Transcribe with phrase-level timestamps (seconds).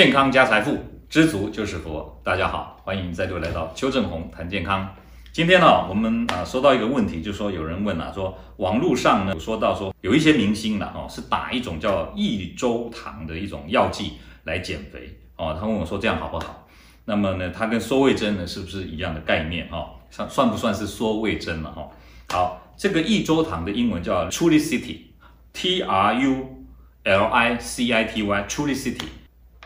[0.00, 0.78] 健康加财富，
[1.10, 2.10] 知足就是福。
[2.24, 4.94] 大家好，欢迎再度来到邱正红谈健康。
[5.30, 16.66] 今天呢，我们啊收到一个问题，就说有人问啊，说网络上呢有说到说有一些明星呢哦是打一种叫益州糖的一种药剂来减肥哦，他问我说这样好不好？
[17.04, 19.86] 那么呢，它跟缩胃针呢是不是一样的概念哈？
[20.10, 21.86] 算算不算是缩胃针了哈？
[22.30, 26.64] 好，这个益州糖的英文叫 Trulicity，T R U
[27.04, 29.19] L I C I T Y，Trulicity。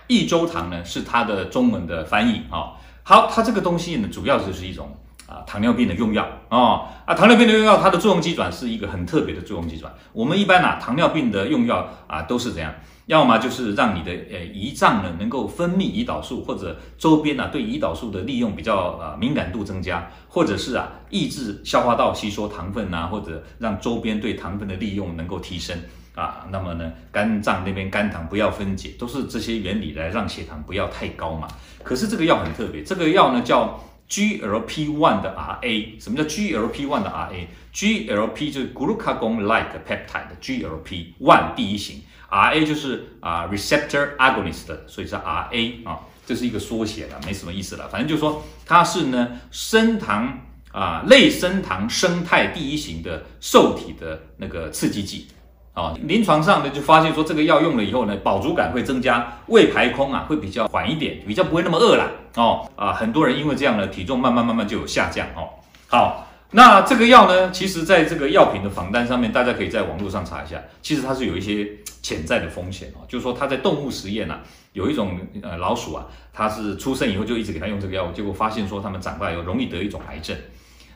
[0.07, 2.73] 益州糖呢是它的中文的翻译啊。
[3.03, 4.97] 好，它这个东西呢主要就是一种
[5.27, 9.93] 啊糖尿病的用药啊啊糖尿病的用药，它的作用机转是一个很特别的作用机转。
[10.13, 12.73] 我们一般啊糖尿病的用药啊都是怎样，
[13.07, 25.79] 要么就是让你的呃胰脏呢能够分泌胰岛素，或者周边呢对胰岛素的利用比较呃敏感度增加，或者是啊抑制消化道吸收糖分呐，或者让周边对糖分的利用能够提升。
[26.15, 31.49] 啊，那么呢，肝脏那边肝糖不要分解，都是这些原理来让血糖不要太高嘛。
[31.83, 36.01] 可是这个药很特别，这个药呢叫 GLP-1 的 RA。
[36.01, 47.89] 什么叫 GLP-1 的 RA？GLP 就是 Glucagon-like peptide，GLP-1 第一型，RA 就是啊 receptor agonist，所以是 RA 啊，这是一个缩写了，没什么意思了。
[47.89, 50.39] 反正就是说它是呢升糖
[50.71, 55.27] 啊类升糖生态第一型的受体的那个刺激剂。
[55.75, 62.65] 啊，临床上呢就发现说，这个药用了以后呢，饱足感会增加，胃排空啊会比较缓一点，比较不会那么饿了哦。
[62.77, 65.51] 啊，很多人因为这样呢，体重慢慢慢慢就有下降哦。
[65.89, 71.69] 好，那这个药呢，其实在这个药品的仿单上面，大家可以在网络上查一下，其实它是有一些
[72.01, 73.03] 潜在的风险哦。
[73.09, 74.39] 就是说它在动物实验啊，
[74.75, 80.37] 有一种呃老鼠啊，它是出生以后就一直给它用这个药物，结果发现说它们长大以后容易得一种癌症。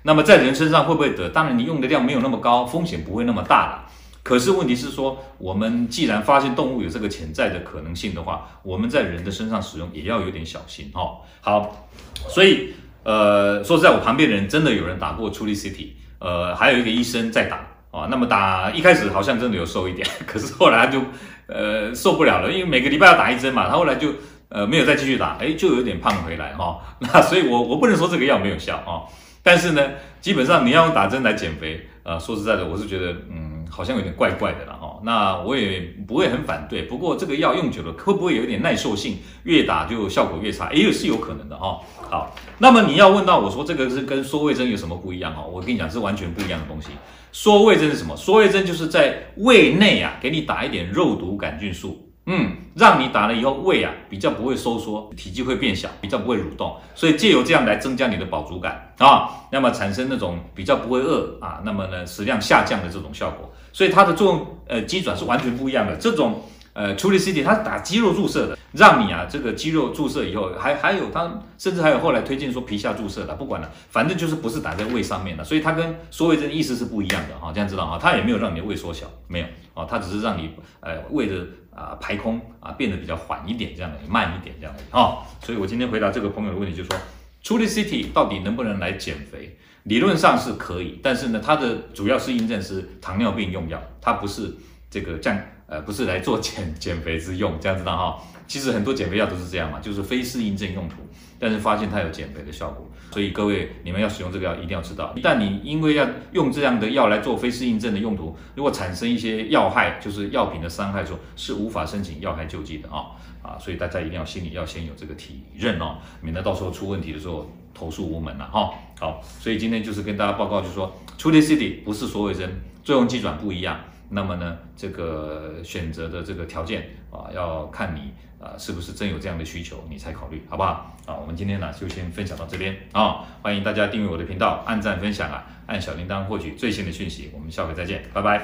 [0.03, 1.29] 那么在人身上会不会得？
[1.31, 3.85] 当然你用的量没有那么高，风险不会那么大了。
[4.29, 11.17] 可是问题是说，我们既然发现动物有这个潜在的可能性的话，我们在人的身上使用也要有点小心哦。
[11.41, 11.89] 好，
[12.29, 21.01] 所以呃，说实在，我旁边的人真的有人打过 Trulicity，呃，还有一个医生在打啊、那么打一开始好像真的有瘦一点， 可是后来就
[21.47, 24.13] 呃受不了了，因为每个礼拜要打一针嘛，他后来就
[24.51, 26.81] 呃没有再继续打，诶，就有点胖回来哈、哦。
[27.01, 29.07] 那所以我我不能说这个药没有效啊、哦，
[29.43, 29.83] 但是呢，
[30.21, 33.38] 基本上你要用打针来减肥，呃，说实在的，我是觉得嗯。
[33.71, 36.83] 好像有点怪怪的了哈，那我也不会很反对。
[36.83, 40.73] 不过这个药用久了会不会有点耐受性，越打就效果越差？
[40.73, 41.81] 也有是有可能的哈。
[42.11, 45.43] 好，那么你要问到我说这个是跟缩胃针有什么不一样哈？
[45.43, 46.89] 我跟你讲是完全不一样的东西。
[47.31, 48.17] 缩胃针是什么？
[48.17, 52.08] 缩胃针就是在胃内啊给你打一点肉毒杆菌素。
[52.31, 65.97] 嗯，让你打了以后胃啊比较不会收缩，体积会变小，比较不会蠕动，所以借由这样来增加你的饱足感啊，那么产生那种比较不会饿啊，那么呢食量下降的这种效果，所以它的作用呃机转是完全不一样的。
[65.97, 66.43] 这种
[66.79, 71.29] 呃 Trulicity 它是打肌肉注射的，让你啊这个肌肉注射以后，还还有它
[71.59, 80.51] 甚至还有后来推荐说皮下注射的，不管了，反正就是不是打在胃上面的，所以它跟缩胃针意思是不一样的哈，这样知道哈，它也没有让你的胃缩小，没有啊，它只是让你
[80.81, 81.45] 呃胃的。
[81.79, 85.19] 啊，排空啊，变得比较缓一点，这样的，慢一点，这样的啊。
[85.41, 86.99] 所以我今天回答这个朋友的问题，就是说
[87.45, 89.57] ，Trulicity 到底能不能来减肥？
[89.85, 94.53] 理论上是可以，但是呢，它的主要适应症是糖尿病用药，它不是
[94.91, 98.19] 这个降，呃，不是来做减减肥之用，这样子的哈。
[98.47, 100.97] 其实很多减肥药都是这样嘛，就是非适应症用途，
[101.39, 102.89] 但是发现它有减肥的效果。
[103.13, 113.13] 所以各位，你们要使用这个药，一定要知道，一旦你因为要用这样的药来做非适应症的用途，如果产生一些药害，就是药品的伤害的时候，是无法申请药害救济的啊
[113.43, 113.59] 啊！
[113.59, 118.73] 所以大家一定要心里要先有这个体认哦，免得到时候出问题的时候投诉无门了哈。
[118.99, 123.79] 好，所以今天就是跟大家报告，就是说，Trulicity 不是缩胃针，作用机转不一样。
[124.11, 130.97] 那么呢，这个选择的这个条件啊，要看你啊是不是真有这样的需求，你才考虑，好不好？
[131.07, 137.31] 啊，我们今天呢就先分享到这边啊，欢迎大家订阅我的频道，按赞分享啊，按小铃铛获取最新的讯息。
[137.35, 138.43] 我们下回再见，拜拜。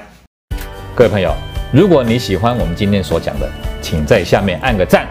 [0.94, 1.34] 各位朋友，
[1.72, 3.50] 如果你喜欢我们今天所讲的，
[3.81, 5.08] 请在下面按个赞。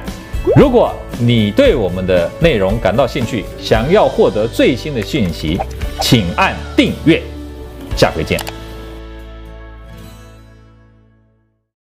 [0.56, 5.60] 如果你对我们的内容感到兴趣，想要获得最新的讯息，
[6.02, 7.22] 请按订阅。
[7.96, 8.63] 下回见。